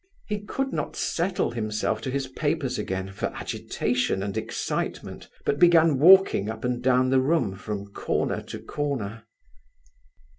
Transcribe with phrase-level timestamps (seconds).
[0.27, 5.99] He could not settle himself to his papers again, for agitation and excitement, but began
[5.99, 9.25] walking up and down the room from corner to corner.